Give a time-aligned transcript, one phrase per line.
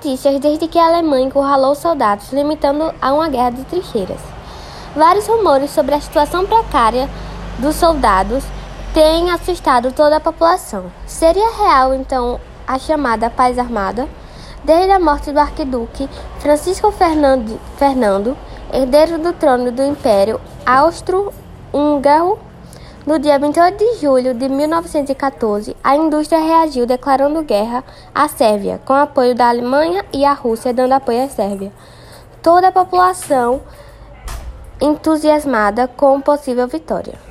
[0.00, 4.18] notícias desde que a Alemanha encurralou soldados, limitando a uma guerra de trincheiras.
[4.96, 7.06] Vários rumores sobre a situação precária
[7.58, 8.42] dos soldados
[8.94, 10.90] têm assustado toda a população.
[11.06, 14.08] Seria real, então, a chamada paz armada?
[14.64, 16.08] Desde a morte do arquiduque
[16.38, 18.36] Francisco Fernando, Fernando
[18.72, 22.38] herdeiro do trono do Império Austro-Húngaro,
[23.06, 27.82] no dia 28 de julho de 1914, a indústria reagiu declarando guerra
[28.14, 31.72] à Sérvia, com apoio da Alemanha e a Rússia dando apoio à Sérvia.
[32.42, 33.62] Toda a população
[34.80, 37.29] entusiasmada com possível vitória.